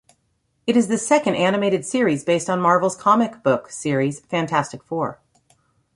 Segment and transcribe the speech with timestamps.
[0.65, 5.21] It is the second animated series based on Marvel's comic book series Fantastic Four.